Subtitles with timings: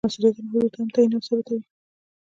[0.03, 1.59] دا د مسؤلیتونو حدود هم تعین او تثبیتوي.